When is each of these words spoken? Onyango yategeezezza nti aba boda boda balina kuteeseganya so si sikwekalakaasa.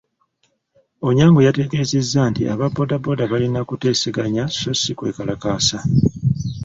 Onyango 1.07 1.39
yategeezezza 1.47 2.21
nti 2.31 2.41
aba 2.53 2.65
boda 2.75 2.95
boda 3.03 3.23
balina 3.31 3.59
kuteeseganya 3.69 4.43
so 4.57 4.71
si 4.73 4.81
sikwekalakaasa. 4.83 5.77